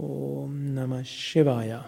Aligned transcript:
Om 0.00 0.72
Namah 0.72 1.04
Shivaya. 1.04 1.84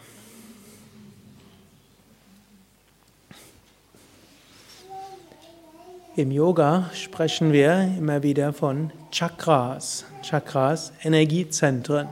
Im 6.16 6.30
Yoga 6.30 6.90
sprechen 6.92 7.52
wir 7.54 7.90
immer 7.96 8.22
wieder 8.22 8.52
von 8.52 8.92
Chakras. 9.10 10.04
Chakras, 10.20 10.92
Energiezentren. 11.02 12.08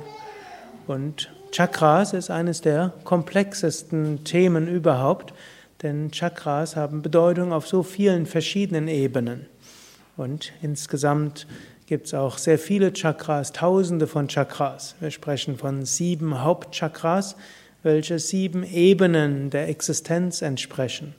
Und 0.87 1.31
Chakras 1.53 2.15
ist 2.15 2.31
eines 2.31 2.63
der 2.63 2.95
komplexesten 3.05 4.25
Themen 4.25 4.69
überhaupt, 4.69 5.35
denn 5.83 6.13
Chakras 6.13 6.77
haben 6.77 7.03
Bedeutung 7.03 7.53
auf 7.53 7.69
so 7.69 7.83
vielen 7.83 8.25
verschiedenen 8.25 8.89
Ebenen. 8.89 9.45
Und 10.17 10.53
insgesamt 10.63 11.47
gibt 11.91 12.07
es 12.07 12.15
auch 12.15 12.39
sehr 12.39 12.57
viele 12.57 12.93
Chakras, 12.93 13.51
tausende 13.51 14.07
von 14.07 14.29
Chakras. 14.29 14.95
Wir 15.01 15.11
sprechen 15.11 15.59
von 15.59 15.85
sieben 15.85 16.41
Hauptchakras, 16.41 17.35
welche 17.83 18.21
sieben 18.21 18.63
Ebenen 18.63 19.51
der 19.51 19.69
Existenz 19.69 20.41
entsprechen. 20.41 21.17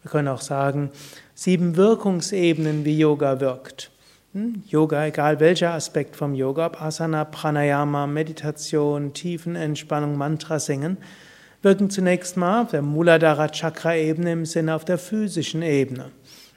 Wir 0.00 0.10
können 0.10 0.28
auch 0.28 0.40
sagen, 0.40 0.90
sieben 1.34 1.76
Wirkungsebenen, 1.76 2.86
wie 2.86 2.98
Yoga 2.98 3.38
wirkt. 3.40 3.90
Hm? 4.32 4.62
Yoga, 4.66 5.04
egal 5.04 5.40
welcher 5.40 5.74
Aspekt 5.74 6.16
vom 6.16 6.34
Yoga, 6.34 6.68
ob 6.68 6.80
Asana, 6.80 7.26
Pranayama, 7.26 8.06
Meditation, 8.06 9.12
Tiefenentspannung, 9.12 10.16
Mantra 10.16 10.58
singen, 10.58 10.96
wirken 11.60 11.90
zunächst 11.90 12.38
mal 12.38 12.62
auf 12.62 12.70
der 12.70 12.80
Muladhara 12.80 13.48
Chakra 13.48 13.94
Ebene 13.94 14.32
im 14.32 14.46
Sinne 14.46 14.74
auf 14.74 14.86
der 14.86 14.96
physischen 14.96 15.60
Ebene. 15.60 16.12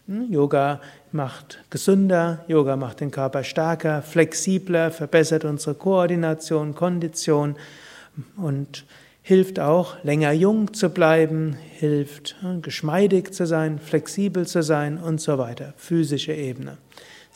Hm, 0.08 0.32
Yoga 0.32 0.80
macht 1.12 1.60
gesünder, 1.70 2.46
Yoga 2.48 2.78
macht 2.78 3.02
den 3.02 3.12
Körper 3.12 3.44
stärker, 3.44 4.02
flexibler, 4.02 4.90
verbessert 4.90 5.44
unsere 5.44 5.76
Koordination, 5.76 6.76
Kondition 6.76 7.58
und 8.38 8.86
hilft 9.22 9.60
auch, 9.60 10.02
länger 10.04 10.32
jung 10.32 10.74
zu 10.74 10.90
bleiben, 10.90 11.58
hilft, 11.78 12.38
hm, 12.40 12.62
geschmeidig 12.62 13.34
zu 13.34 13.46
sein, 13.46 13.80
flexibel 13.80 14.48
zu 14.48 14.64
sein 14.64 14.98
und 14.98 15.20
so 15.20 15.38
weiter. 15.38 15.74
Physische 15.76 16.34
Ebene. 16.34 16.78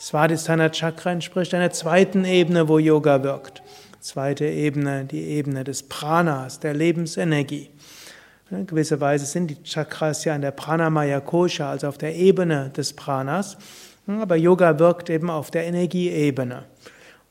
Svadhisthana 0.00 0.70
Chakra 0.70 1.12
entspricht 1.12 1.52
einer 1.52 1.72
zweiten 1.72 2.24
Ebene, 2.24 2.68
wo 2.68 2.78
Yoga 2.78 3.22
wirkt. 3.22 3.62
Zweite 4.00 4.46
Ebene, 4.46 5.04
die 5.04 5.22
Ebene 5.22 5.62
des 5.62 5.82
Pranas, 5.82 6.58
der 6.58 6.72
Lebensenergie. 6.72 7.68
In 8.52 8.66
gewisser 8.66 9.00
Weise 9.00 9.24
sind 9.24 9.48
die 9.48 9.62
Chakras 9.62 10.26
ja 10.26 10.34
an 10.34 10.42
der 10.42 10.50
Pranamaya 10.50 11.20
Kosha, 11.20 11.70
also 11.70 11.88
auf 11.88 11.96
der 11.96 12.14
Ebene 12.14 12.68
des 12.76 12.92
Pranas. 12.92 13.56
Aber 14.06 14.36
Yoga 14.36 14.78
wirkt 14.78 15.08
eben 15.08 15.30
auf 15.30 15.50
der 15.50 15.64
Energieebene. 15.64 16.64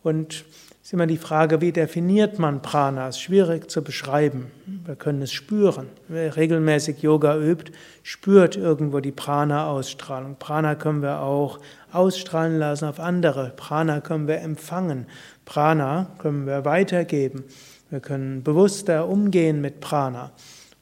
Und 0.02 0.46
es 0.82 0.88
ist 0.88 0.94
immer 0.94 1.06
die 1.06 1.20
Frage, 1.20 1.62
wie 1.62 1.72
definiert 1.72 2.40
man 2.40 2.64
Pranas? 2.64 3.20
Schwierig 3.20 3.70
zu 3.70 3.84
beschreiben. 3.84 4.50
Wir 4.66 4.96
können 4.96 5.22
es 5.22 5.32
spüren. 5.32 5.90
Wer 6.08 6.36
regelmäßig 6.36 7.04
Yoga 7.04 7.38
übt, 7.38 7.72
spürt 8.02 8.58
irgendwo 8.58 9.00
die 9.00 9.12
Prana-Ausstrahlung. 9.12 10.38
Prana 10.40 10.74
können 10.74 11.04
wir 11.04 11.20
auch 11.20 11.60
ausstrahlen 11.92 12.58
lassen 12.58 12.86
auf 12.86 13.00
andere. 13.00 13.54
Prana 13.56 14.02
können 14.02 14.28
wir 14.28 14.42
empfangen. 14.42 15.06
Prana 15.46 16.08
können 16.18 16.48
wir 16.48 16.66
weitergeben. 16.66 17.44
Wir 17.92 18.00
können 18.00 18.42
bewusster 18.42 19.08
umgehen 19.08 19.62
mit 19.62 19.82
Prana. 19.82 20.32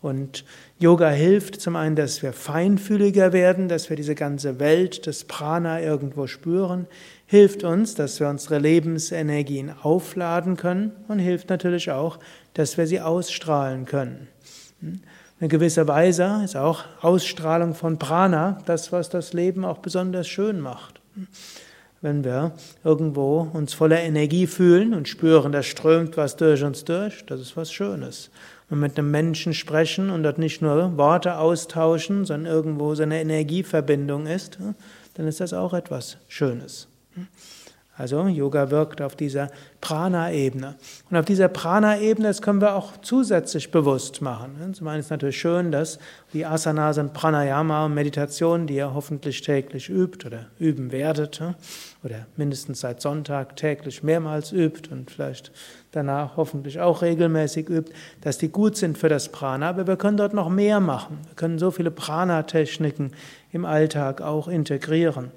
Und 0.02 0.45
Yoga 0.78 1.09
hilft 1.09 1.59
zum 1.59 1.75
einen, 1.75 1.97
dass 1.97 2.23
wir 2.23 2.31
feinfühliger 2.31 3.33
werden, 3.33 3.67
dass 3.67 3.89
wir 3.89 3.97
diese 3.97 4.16
ganze 4.16 4.59
Welt 4.59 5.06
des 5.06 5.25
Prana 5.25 5.81
irgendwo 5.81 6.25
spüren, 6.28 6.88
hilft 7.25 7.66
uns, 7.66 7.95
dass 7.95 8.19
wir 8.22 8.30
unsere 8.30 8.59
Lebensenergien 8.59 9.73
aufladen 9.81 10.56
können 10.56 10.94
und 11.09 11.19
hilft 11.19 11.50
natürlich 11.50 11.91
auch, 11.91 12.17
dass 12.53 12.78
wir 12.78 12.88
sie 12.88 13.02
ausstrahlen 13.02 13.86
können. 13.86 14.30
In 15.41 15.50
gewisser 15.50 15.88
Weise 15.88 16.41
ist 16.45 16.56
auch 16.56 16.86
Ausstrahlung 17.02 17.75
von 17.75 18.00
Prana 18.00 18.59
das, 18.66 18.94
was 18.94 19.09
das 19.09 19.34
Leben 19.34 19.66
auch 19.66 19.79
besonders 19.79 20.29
schön 20.29 20.62
macht. 20.62 21.02
Wenn 22.02 22.23
wir 22.23 22.53
irgendwo 22.85 23.50
uns 23.52 23.73
voller 23.73 24.00
Energie 24.00 24.47
fühlen 24.47 24.94
und 24.94 25.09
spüren, 25.09 25.52
da 25.52 25.62
strömt 25.62 26.16
was 26.16 26.38
durch 26.38 26.63
uns 26.63 26.85
durch, 26.85 27.25
das 27.25 27.41
ist 27.41 27.57
was 27.57 27.73
Schönes 27.73 28.31
und 28.69 28.80
mit 28.80 28.97
einem 28.97 29.12
Menschen 29.12 29.53
sprechen 29.53 30.09
und 30.09 30.24
dort 30.24 30.38
nicht 30.38 30.62
nur 30.62 30.97
Worte 30.97 31.38
austauschen, 31.38 32.25
sondern 32.25 32.52
irgendwo 32.52 32.94
so 32.96 33.03
eine 33.03 33.22
Energieverbindung 33.22 34.28
ist, 34.28 34.59
dann 35.16 35.28
ist 35.28 35.40
das 35.40 35.53
auch 35.53 35.74
etwas 35.74 36.18
Schönes. 36.28 36.88
Also 38.00 38.25
Yoga 38.28 38.72
wirkt 38.72 39.02
auf 39.02 39.18
dieser 39.18 39.50
Prana-Ebene. 39.81 40.75
Und 41.09 41.18
auf 41.18 41.25
dieser 41.25 41.50
Prana-Ebene, 41.50 42.29
das 42.29 42.41
können 42.41 42.62
wir 42.62 42.75
auch 42.75 42.94
zusätzlich 43.02 43.72
bewusst 43.72 44.22
machen. 44.22 44.74
Zum 44.74 44.88
einen 44.88 45.02
ist 45.02 45.08
es 45.08 45.12
natürlich 45.12 45.38
schön, 45.38 45.69
dass 45.74 46.00
die 46.31 46.46
Asanas 46.46 46.97
und 46.97 47.12
Pranayama 47.12 47.88
und 47.88 47.96
Meditation, 47.96 48.68
die 48.68 48.75
ihr 48.75 48.94
hoffentlich 48.94 49.41
täglich 49.41 49.90
übt 49.90 50.25
oder 50.25 50.46
üben 50.59 50.94
werdet, 50.94 51.41
oder 52.02 52.25
mindestens 52.38 52.79
seit 52.79 53.02
Sonntag 53.02 53.58
täglich 53.58 54.02
mehrmals 54.02 54.53
übt 54.53 54.90
und 54.94 55.12
vielleicht 55.12 55.52
danach 55.91 56.38
hoffentlich 56.38 56.79
auch 56.79 57.01
regelmäßig 57.01 57.69
übt, 57.69 57.91
dass 58.22 58.38
die 58.38 58.50
gut 58.50 58.77
sind 58.77 58.97
für 58.97 59.09
das 59.09 59.29
Prana. 59.29 59.69
Aber 59.69 59.88
wir 59.88 59.97
können 59.97 60.17
dort 60.17 60.33
noch 60.33 60.50
mehr 60.50 60.79
machen. 60.79 61.19
Wir 61.25 61.35
können 61.35 61.59
so 61.59 61.72
viele 61.72 61.91
Prana-Techniken 61.91 63.11
im 63.51 63.66
Alltag 63.66 64.22
auch 64.22 64.47
integrieren. 64.47 65.31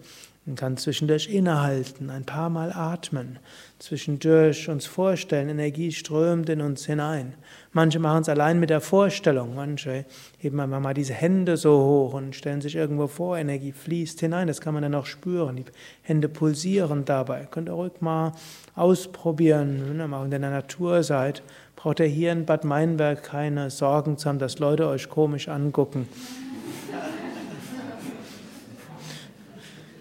Man 0.44 0.56
kann 0.56 0.76
zwischendurch 0.76 1.28
innehalten, 1.32 2.10
ein 2.10 2.24
paar 2.24 2.50
Mal 2.50 2.72
atmen, 2.72 3.38
zwischendurch 3.78 4.68
uns 4.68 4.86
vorstellen, 4.86 5.48
Energie 5.48 5.92
strömt 5.92 6.48
in 6.48 6.60
uns 6.60 6.84
hinein. 6.84 7.34
Manche 7.70 8.00
machen 8.00 8.22
es 8.22 8.28
allein 8.28 8.58
mit 8.58 8.68
der 8.68 8.80
Vorstellung, 8.80 9.54
manche 9.54 10.04
heben 10.38 10.58
einfach 10.58 10.80
mal 10.80 10.94
diese 10.94 11.14
Hände 11.14 11.56
so 11.56 11.78
hoch 11.78 12.14
und 12.14 12.34
stellen 12.34 12.60
sich 12.60 12.74
irgendwo 12.74 13.06
vor, 13.06 13.38
Energie 13.38 13.70
fließt 13.70 14.18
hinein, 14.18 14.48
das 14.48 14.60
kann 14.60 14.74
man 14.74 14.82
dann 14.82 14.96
auch 14.96 15.06
spüren. 15.06 15.54
Die 15.54 15.64
Hände 16.02 16.28
pulsieren 16.28 17.04
dabei. 17.04 17.46
Könnt 17.48 17.68
ihr 17.68 17.74
ruhig 17.74 18.00
mal 18.00 18.32
ausprobieren, 18.74 19.84
wenn 19.86 20.00
ihr 20.00 20.08
mal 20.08 20.24
in 20.24 20.32
der 20.32 20.40
Natur 20.40 21.04
seid. 21.04 21.44
Braucht 21.76 22.00
ihr 22.00 22.06
hier 22.06 22.32
in 22.32 22.46
Bad 22.46 22.64
Meinberg 22.64 23.22
keine 23.22 23.70
Sorgen 23.70 24.18
zu 24.18 24.28
haben, 24.28 24.40
dass 24.40 24.58
Leute 24.58 24.88
euch 24.88 25.08
komisch 25.08 25.46
angucken. 25.46 26.08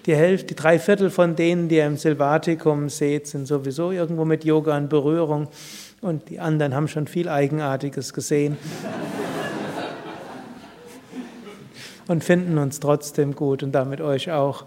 Die 0.06 0.16
Hälfte, 0.16 0.48
die 0.48 0.56
drei 0.56 0.80
Viertel 0.80 1.12
von 1.12 1.36
denen, 1.36 1.70
die 1.70 1.76
ihr 1.76 1.86
im 1.86 1.98
Silvatikum 1.98 2.90
seht, 2.90 3.28
sind 3.28 3.46
sowieso 3.46 3.92
irgendwo 3.92 4.26
mit 4.26 4.44
Yoga 4.44 4.76
in 4.78 4.90
Berührung 4.90 5.48
und 6.02 6.30
die 6.30 6.40
anderen 6.40 6.74
haben 6.74 6.88
schon 6.88 7.06
viel 7.06 7.30
Eigenartiges 7.30 8.12
gesehen 8.12 8.58
und 12.08 12.24
finden 12.24 12.58
uns 12.58 12.80
trotzdem 12.80 13.36
gut 13.36 13.62
und 13.62 13.74
damit 13.74 14.02
euch 14.02 14.32
auch. 14.32 14.66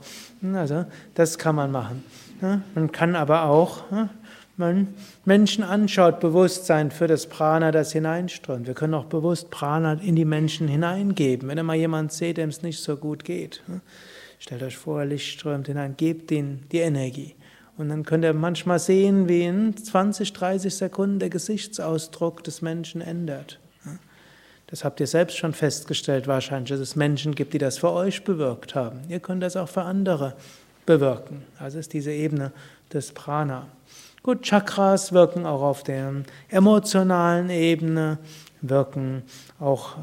Also 0.55 0.87
das 1.15 1.37
kann 1.37 1.57
man 1.57 1.73
machen. 1.73 2.05
Man 2.75 2.93
kann 2.93 3.17
aber 3.17 3.45
auch, 3.45 3.83
man 4.57 4.95
Menschen 5.25 5.65
anschaut, 5.65 6.21
Bewusstsein 6.21 6.93
für 6.93 7.09
das 7.09 7.27
Prana, 7.27 7.73
das 7.73 7.91
hineinströmt. 7.91 8.69
Wir 8.69 8.75
können 8.75 8.95
auch 8.95 9.07
bewusst 9.07 9.51
Prana 9.51 9.95
in 9.95 10.15
die 10.15 10.25
Menschen 10.25 10.69
hineingeben, 10.69 11.49
wenn 11.49 11.67
mal 11.67 11.75
jemand 11.75 12.13
seht, 12.13 12.37
dem 12.37 12.51
es 12.51 12.63
nicht 12.63 12.81
so 12.81 12.97
gut 12.97 13.25
geht. 13.25 13.63
Stellt 14.45 14.63
euch 14.63 14.77
vor, 14.77 15.07
Licht 15.07 15.39
strömt 15.39 15.69
hinein, 15.69 15.97
gebt 15.97 16.31
ihnen 16.31 16.67
die 16.71 16.81
Energie. 16.81 17.35
Und 17.79 17.89
dann 17.89 18.05
könnt 18.05 18.25
ihr 18.25 18.35
manchmal 18.35 18.79
sehen, 18.79 19.27
wie 19.27 19.45
in 19.45 19.75
20, 19.75 20.35
30 20.35 20.75
Sekunden 20.75 21.19
der 21.19 21.31
Gesichtsausdruck 21.31 22.45
des 22.45 22.61
Menschen 22.61 23.01
ändert. 23.01 23.59
Das 24.67 24.85
habt 24.85 25.01
ihr 25.01 25.07
selbst 25.07 25.39
schon 25.39 25.55
festgestellt 25.55 26.27
wahrscheinlich, 26.27 26.69
dass 26.69 26.81
es 26.81 26.95
Menschen 26.95 27.35
gibt, 27.35 27.55
die 27.55 27.59
das 27.59 27.79
für 27.79 27.91
euch 27.91 28.23
bewirkt 28.23 28.75
haben. 28.75 29.01
Ihr 29.09 29.21
könnt 29.21 29.43
das 29.43 29.57
auch 29.57 29.71
für 29.71 29.81
andere 29.81 30.35
bewirken. 30.85 31.43
Also 31.59 31.79
ist 31.79 31.95
diese 31.95 32.13
Ebene 32.13 32.53
des 32.93 33.13
Prana. 33.13 33.67
Gut, 34.23 34.43
Chakras 34.43 35.15
wirken 35.15 35.47
auch 35.47 35.63
auf 35.63 35.85
der 35.85 36.13
emotionalen 36.51 37.49
Ebene, 37.49 38.19
wirken 38.61 39.23
auch 39.59 39.97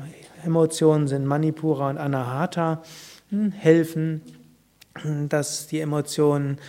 Emotionen 0.44 1.08
sind 1.08 1.28
Manipura 1.28 1.92
und 1.92 2.00
Anahata 2.00 2.82
helfen, 3.32 4.22
dass 5.30 5.68
die 5.68 5.80
Emotionen 5.80 6.60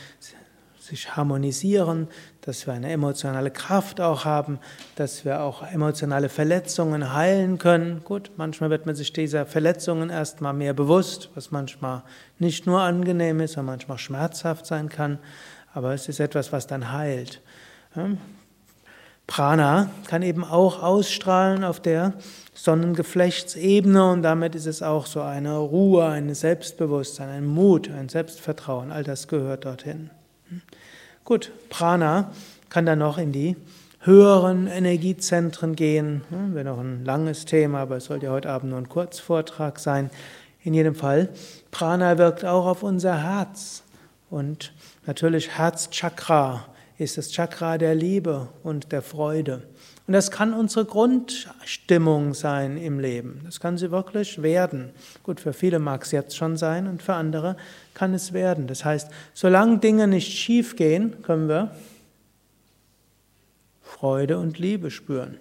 sich 0.79 1.17
harmonisieren, 1.17 2.09
dass 2.41 2.67
wir 2.67 2.75
eine 2.75 2.91
emotionale 2.91 3.51
Kraft 3.51 4.01
auch 4.01 4.25
haben, 4.25 4.59
dass 4.97 5.25
wir 5.25 5.41
auch 5.41 5.63
emotionale 5.63 6.29
Verletzungen 6.29 7.15
heilen 7.15 7.59
können. 7.59 8.03
Gut, 8.05 8.33
manchmal 8.37 8.71
wird 8.71 8.85
man 8.85 8.97
sich 8.97 9.13
dieser 9.13 9.47
Verletzungen 9.47 10.11
erstmal 10.11 10.53
mehr 10.53 10.75
bewusst, 10.75 11.31
was 11.35 11.53
manchmal 11.53 12.03
nicht 12.39 12.67
nur 12.67 12.81
angenehm 12.81 13.41
ist, 13.41 13.53
sondern 13.53 13.75
manchmal 13.75 13.99
schmerzhaft 13.99 14.67
sein 14.67 14.89
kann, 14.89 15.19
aber 15.73 15.95
es 15.95 16.09
ist 16.09 16.21
etwas, 16.21 16.53
was 16.53 16.67
dann 16.67 16.93
heilt. 16.93 17.41
Prana 19.33 19.89
kann 20.09 20.21
eben 20.21 20.45
auch 20.45 20.83
ausstrahlen 20.83 21.65
auf 21.65 21.81
der 21.81 22.13
Sonnengeflechtsebene 22.53 24.11
und 24.11 24.21
damit 24.21 24.55
ist 24.55 24.67
es 24.67 24.83
auch 24.83 25.07
so 25.07 25.23
eine 25.23 25.57
Ruhe, 25.57 26.05
ein 26.05 26.35
Selbstbewusstsein, 26.35 27.31
ein 27.31 27.47
Mut, 27.47 27.91
ein 27.91 28.11
Selbstvertrauen, 28.11 28.93
all 28.93 29.05
das 29.05 29.29
gehört 29.29 29.65
dorthin. 29.65 30.11
Gut, 31.25 31.51
Prana 31.71 32.31
kann 32.69 32.85
dann 32.85 32.99
noch 32.99 33.17
in 33.17 33.33
die 33.33 33.57
höheren 34.01 34.67
Energiezentren 34.67 35.77
gehen. 35.77 36.21
Ja, 36.31 36.55
Wäre 36.55 36.67
noch 36.67 36.81
ein 36.81 37.03
langes 37.07 37.47
Thema, 37.47 37.79
aber 37.79 37.97
es 37.97 38.05
soll 38.05 38.23
ja 38.23 38.33
heute 38.33 38.51
Abend 38.51 38.69
nur 38.69 38.79
ein 38.81 38.91
Kurzvortrag 38.91 39.79
sein. 39.79 40.11
In 40.63 40.75
jedem 40.75 40.95
Fall, 40.95 41.31
Prana 41.71 42.19
wirkt 42.19 42.45
auch 42.45 42.67
auf 42.67 42.83
unser 42.83 43.23
Herz. 43.23 43.83
Und 44.29 44.75
natürlich 45.07 45.57
Herzchakra 45.57 46.67
ist 46.99 47.19
das 47.19 47.31
Chakra 47.31 47.79
der 47.79 47.95
Liebe 47.95 48.49
und 48.63 48.93
der 48.93 49.03
Freude. 49.03 49.63
Und 50.07 50.15
das 50.15 50.31
kann 50.31 50.53
unsere 50.53 50.85
Grundstimmung 50.85 52.35
sein 52.35 52.77
im 52.77 52.99
Leben. 52.99 53.41
Das 53.45 53.61
kann 53.61 53.79
sie 53.79 53.91
wirklich 53.91 54.43
werden. 54.43 54.91
Gut, 55.23 55.41
für 55.41 55.53
viele 55.53 55.79
mag 55.79 56.03
es 56.03 56.11
jetzt 56.11 56.37
schon 56.37 56.57
sein 56.57 56.87
und 56.87 57.03
für 57.03 57.15
andere 57.15 57.57
kann 57.95 58.13
es 58.15 58.33
werden. 58.33 58.67
Das 58.67 58.85
heißt, 58.85 59.11
solange 59.33 59.79
Dinge 59.79 60.09
nicht 60.09 60.37
schief 60.37 60.77
gehen, 60.77 61.23
können 61.23 61.49
wir 61.49 61.71
Freude 63.81 64.39
und 64.39 64.59
Liebe 64.59 64.91
spüren. 64.91 65.39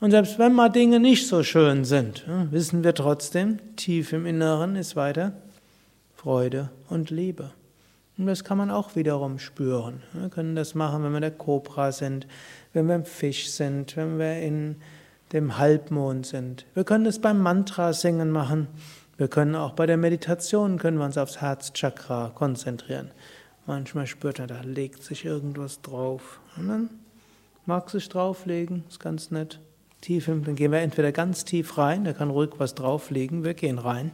Und 0.00 0.10
selbst 0.10 0.38
wenn 0.38 0.52
mal 0.52 0.68
Dinge 0.68 0.98
nicht 0.98 1.28
so 1.28 1.42
schön 1.42 1.84
sind, 1.84 2.24
wissen 2.50 2.82
wir 2.82 2.94
trotzdem, 2.94 3.58
tief 3.76 4.12
im 4.12 4.26
Inneren 4.26 4.74
ist 4.74 4.96
weiter 4.96 5.32
Freude 6.16 6.70
und 6.88 7.10
Liebe. 7.10 7.52
Und 8.18 8.26
das 8.26 8.44
kann 8.44 8.58
man 8.58 8.70
auch 8.70 8.94
wiederum 8.94 9.38
spüren. 9.38 10.02
Wir 10.12 10.28
können 10.28 10.54
das 10.54 10.74
machen, 10.74 11.02
wenn 11.02 11.12
wir 11.12 11.20
der 11.20 11.30
Kobra 11.30 11.92
sind, 11.92 12.26
wenn 12.72 12.86
wir 12.86 12.94
im 12.94 13.04
Fisch 13.04 13.50
sind, 13.50 13.96
wenn 13.96 14.18
wir 14.18 14.40
in 14.40 14.76
dem 15.32 15.56
Halbmond 15.58 16.26
sind. 16.26 16.66
Wir 16.74 16.84
können 16.84 17.04
das 17.04 17.18
beim 17.18 17.40
Mantra 17.40 17.92
singen 17.92 18.30
machen. 18.30 18.68
Wir 19.16 19.28
können 19.28 19.54
auch 19.54 19.72
bei 19.72 19.86
der 19.86 19.96
Meditation 19.96 20.78
können 20.78 20.98
wir 20.98 21.04
uns 21.04 21.16
aufs 21.16 21.40
Herzchakra 21.40 22.32
konzentrieren. 22.34 23.10
Manchmal 23.66 24.06
spürt 24.06 24.40
man, 24.40 24.48
da 24.48 24.60
legt 24.62 25.02
sich 25.02 25.24
irgendwas 25.24 25.80
drauf. 25.80 26.40
Und 26.56 26.68
dann 26.68 26.90
mag 27.64 27.88
sich 27.90 28.08
drauflegen, 28.08 28.84
ist 28.88 29.00
ganz 29.00 29.30
nett. 29.30 29.60
Tief, 30.02 30.26
dann 30.26 30.56
gehen 30.56 30.72
wir 30.72 30.80
entweder 30.80 31.12
ganz 31.12 31.44
tief 31.44 31.78
rein, 31.78 32.04
da 32.04 32.12
kann 32.12 32.28
ruhig 32.28 32.50
was 32.58 32.74
drauflegen, 32.74 33.44
wir 33.44 33.54
gehen 33.54 33.78
rein 33.78 34.10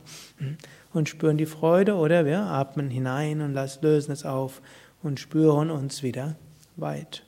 und 0.92 1.08
spüren 1.08 1.38
die 1.38 1.46
Freude 1.46 1.94
oder 1.94 2.26
wir 2.26 2.40
atmen 2.40 2.90
hinein 2.90 3.40
und 3.40 3.54
lösen 3.80 4.12
es 4.12 4.26
auf 4.26 4.60
und 5.02 5.18
spüren 5.18 5.70
uns 5.70 6.02
wieder 6.02 6.36
weit. 6.76 7.24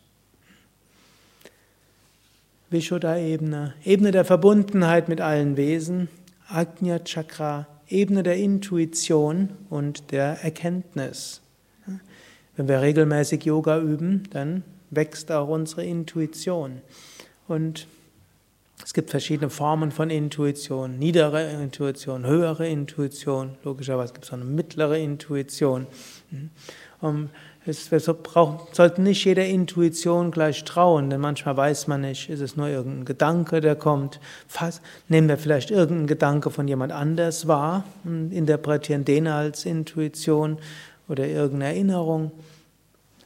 Vishuddha-Ebene, 2.69 3.73
Ebene 3.83 4.11
der 4.13 4.27
Verbundenheit 4.27 5.09
mit 5.09 5.23
allen 5.23 5.57
Wesen, 5.57 6.09
Ajna 6.49 6.99
Chakra, 7.01 7.67
Ebene 7.89 8.23
der 8.23 8.37
Intuition 8.37 9.49
und 9.71 10.13
der 10.13 10.45
Erkenntnis. 10.45 11.41
Wenn 12.57 12.69
wir 12.69 12.83
regelmäßig 12.83 13.45
Yoga 13.47 13.81
üben, 13.81 14.25
dann 14.33 14.65
wächst 14.91 15.33
auch 15.33 15.49
unsere 15.49 15.85
Intuition. 15.85 16.83
Und 17.49 17.87
es 18.85 18.95
gibt 18.95 19.11
verschiedene 19.11 19.51
Formen 19.51 19.91
von 19.91 20.11
Intuition, 20.11 20.99
niedere 20.99 21.51
Intuition, 21.51 22.27
höhere 22.27 22.69
Intuition, 22.69 23.57
logischerweise 23.65 24.13
gibt 24.13 24.25
es 24.25 24.31
auch 24.31 24.37
eine 24.37 24.45
mittlere 24.45 24.99
Intuition. 24.99 25.87
Es, 27.67 27.93
wir 27.93 28.01
sollten 28.01 29.03
nicht 29.03 29.25
jeder 29.25 29.45
Intuition 29.45 30.31
gleich 30.31 30.65
trauen, 30.65 31.11
denn 31.11 31.21
manchmal 31.21 31.57
weiß 31.57 31.89
man 31.89 32.01
nicht, 32.01 32.31
ist 32.31 32.41
es 32.41 32.57
nur 32.57 32.69
irgendein 32.69 33.05
Gedanke, 33.05 33.61
der 33.61 33.77
kommt. 33.77 34.19
Nehmen 35.09 35.29
wir 35.29 35.37
vielleicht 35.37 35.71
irgendeinen 35.71 36.07
Gedanke 36.07 36.51
von 36.51 36.67
jemand 36.67 36.93
anders 36.93 37.49
wahr 37.49 37.85
und 38.05 38.33
interpretieren 38.33 39.05
den 39.05 39.27
als 39.27 39.67
Intuition 39.67 40.59
oder 41.09 41.27
irgendeine 41.27 41.75
Erinnerung. 41.75 42.33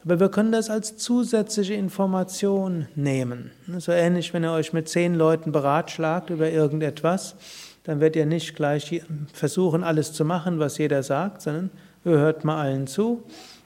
Aber 0.05 0.21
wir 0.21 0.29
können 0.29 0.53
das 0.53 0.69
als 0.69 0.97
zusätzliche 0.97 1.75
Information 1.75 2.89
nehmen. 2.95 3.51
So 3.79 3.93
ähnlich, 3.93 4.35
wenn 4.35 4.45
ihr 4.45 4.53
euch 4.53 4.73
mit 4.73 4.89
zehn 4.89 5.15
Leuten 5.15 5.51
beratschlagt 5.51 6.31
über 6.31 6.51
irgendetwas, 6.51 7.37
dann 7.85 8.01
werdet 8.01 8.17
ihr 8.17 8.27
nicht 8.27 8.55
gleich 8.55 9.03
versuchen, 9.33 9.83
alles 9.83 10.13
zu 10.13 10.25
machen, 10.25 10.59
was 10.59 10.79
jeder 10.79 11.03
sagt, 11.03 11.43
sondern 11.43 11.71
ihr 12.05 12.13
hört 12.13 12.45
mal 12.45 12.61
allen 12.61 12.87
zu 12.87 13.23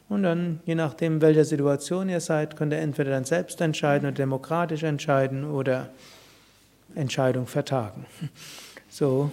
und 0.08 0.22
dann, 0.22 0.60
je 0.64 0.74
nachdem, 0.74 1.20
welcher 1.20 1.44
Situation 1.44 2.08
ihr 2.08 2.20
seid, 2.20 2.56
könnt 2.56 2.72
ihr 2.72 2.78
entweder 2.78 3.10
dann 3.10 3.24
selbst 3.24 3.60
entscheiden 3.60 4.06
oder 4.06 4.14
demokratisch 4.14 4.82
entscheiden 4.82 5.44
oder 5.44 5.90
Entscheidung 6.94 7.46
vertagen. 7.46 8.06
So. 8.88 9.30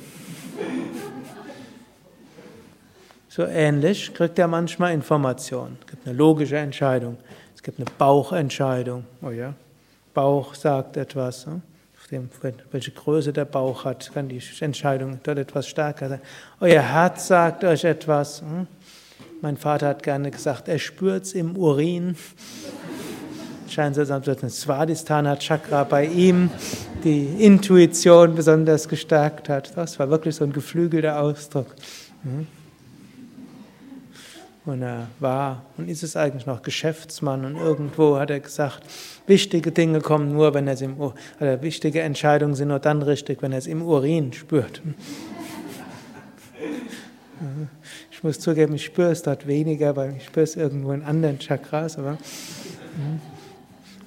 So 3.36 3.44
ähnlich 3.44 4.14
kriegt 4.14 4.38
ihr 4.38 4.48
manchmal 4.48 4.94
Informationen. 4.94 5.78
Es 5.82 5.88
gibt 5.88 6.08
eine 6.08 6.16
logische 6.16 6.56
Entscheidung. 6.56 7.18
Es 7.54 7.62
gibt 7.62 7.80
eine 7.80 7.88
Bauchentscheidung. 7.98 9.04
Oh 9.22 9.30
ja. 9.30 9.54
Bauch 10.14 10.56
sagt 10.56 10.96
etwas. 10.96 11.46
Ne? 11.46 11.62
welche 12.72 12.92
Größe 12.92 13.34
der 13.34 13.44
Bauch 13.44 13.84
hat, 13.84 14.10
kann 14.14 14.30
die 14.30 14.42
Entscheidung 14.62 15.20
dort 15.24 15.38
etwas 15.38 15.68
stärker 15.68 16.08
sein. 16.08 16.22
Euer 16.62 16.82
Herz 16.82 17.28
sagt 17.28 17.66
euch 17.66 17.84
etwas. 17.84 18.40
Hm? 18.40 18.68
Mein 19.42 19.58
Vater 19.58 19.90
hat 19.90 20.02
gerne 20.02 20.32
gesagt, 20.32 20.70
er 20.70 20.80
spürt 20.80 21.24
es 21.24 21.34
im 21.34 21.58
Urin. 21.58 22.16
Scheint 23.70 23.96
so, 23.96 24.02
als 24.02 24.44
ein 24.44 24.50
Svadhisthana 24.50 25.36
Chakra 25.36 25.84
bei 25.84 26.06
ihm 26.06 26.52
die 27.04 27.26
Intuition 27.44 28.34
besonders 28.34 28.88
gestärkt 28.88 29.50
hat. 29.50 29.76
Das 29.76 30.00
war 30.00 30.10
wirklich 30.10 30.36
so 30.36 30.46
ein 30.46 30.54
geflügelter 30.54 31.20
Ausdruck. 31.20 31.68
Und 34.66 34.82
er 34.82 35.08
war 35.20 35.64
und 35.78 35.90
ist 35.90 36.02
es 36.02 36.16
eigentlich 36.16 36.48
noch 36.48 36.64
Geschäftsmann 36.64 37.46
und 37.46 37.56
irgendwo 37.56 38.18
hat 38.18 38.32
er 38.32 38.40
gesagt, 38.40 38.82
wichtige 39.28 39.72
Dinge 39.72 40.02
kommen 40.02 40.34
nur, 40.34 40.56
wenn 40.56 40.68
er 40.68 40.74
es 40.74 40.82
im 40.82 41.00
oder 41.00 41.62
wichtige 41.62 42.02
Entscheidungen 42.02 42.56
sind 42.56 42.70
nur 42.70 42.80
dann 42.80 43.04
richtig, 43.04 43.44
wenn 43.44 43.52
er 43.52 43.60
es 43.60 43.68
im 43.68 43.82
Urin 43.84 44.34
spürt. 44.34 44.82
Ich 48.12 48.24
muss 48.24 48.40
zugeben, 48.40 48.74
ich 48.76 48.86
spüre 48.86 49.12
es 49.12 49.24
dort 49.24 49.46
weniger, 49.46 49.96
weil 49.98 50.16
ich 50.16 50.26
spüre 50.26 50.46
es 50.46 50.56
irgendwo 50.56 50.94
in 50.94 51.04
anderen 51.04 51.38
Chakras. 51.38 52.00
Aber 52.00 52.12
hm. 52.12 53.20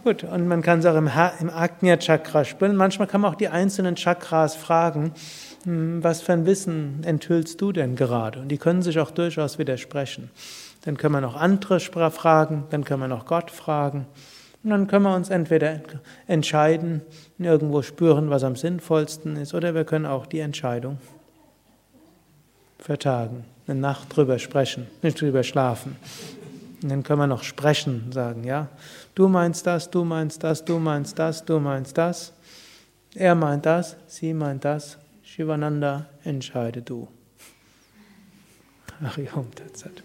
gut, 0.02 0.24
und 0.24 0.48
man 0.48 0.62
kann 0.62 0.78
es 0.78 0.86
auch 0.86 0.96
im, 0.96 1.10
im 1.40 1.50
Agnya-Chakra 1.50 2.46
spüren. 2.46 2.74
Manchmal 2.74 3.06
kann 3.06 3.20
man 3.20 3.32
auch 3.32 3.36
die 3.36 3.48
einzelnen 3.48 3.96
Chakras 3.96 4.56
fragen, 4.56 5.12
was 5.64 6.22
für 6.22 6.32
ein 6.32 6.46
Wissen 6.46 7.02
enthüllst 7.04 7.60
du 7.60 7.72
denn 7.72 7.96
gerade? 7.96 8.40
Und 8.40 8.48
die 8.48 8.58
können 8.58 8.82
sich 8.82 8.98
auch 8.98 9.10
durchaus 9.10 9.58
widersprechen. 9.58 10.30
Dann 10.84 10.96
können 10.96 11.14
wir 11.14 11.20
noch 11.20 11.36
andere 11.36 11.80
fragen, 11.80 12.64
dann 12.70 12.84
können 12.84 13.00
wir 13.00 13.08
noch 13.08 13.26
Gott 13.26 13.50
fragen. 13.50 14.06
Und 14.62 14.70
dann 14.70 14.86
können 14.86 15.04
wir 15.04 15.14
uns 15.14 15.30
entweder 15.30 15.80
entscheiden, 16.26 17.02
irgendwo 17.38 17.82
spüren, 17.82 18.30
was 18.30 18.44
am 18.44 18.56
sinnvollsten 18.56 19.36
ist, 19.36 19.54
oder 19.54 19.74
wir 19.74 19.84
können 19.84 20.06
auch 20.06 20.26
die 20.26 20.40
Entscheidung 20.40 20.98
vertagen 22.78 23.44
eine 23.68 23.80
Nacht 23.80 24.16
drüber 24.16 24.38
sprechen, 24.38 24.86
nicht 25.02 25.20
drüber 25.20 25.42
schlafen. 25.42 25.96
Und 26.82 26.90
dann 26.90 27.02
können 27.02 27.20
wir 27.20 27.26
noch 27.26 27.42
sprechen, 27.42 28.10
sagen, 28.12 28.44
ja, 28.44 28.68
du 29.14 29.28
meinst 29.28 29.66
das, 29.66 29.90
du 29.90 30.04
meinst 30.04 30.42
das, 30.42 30.64
du 30.64 30.78
meinst 30.78 31.18
das, 31.18 31.44
du 31.44 31.58
meinst 31.58 31.98
das. 31.98 32.32
Er 33.14 33.34
meint 33.34 33.66
das, 33.66 33.96
sie 34.06 34.32
meint 34.32 34.64
das. 34.64 34.96
Shivananda, 35.28 36.06
entscheide 36.24 36.80
du. 36.80 37.06
Ach, 39.04 39.18
Tatsat. 39.54 40.02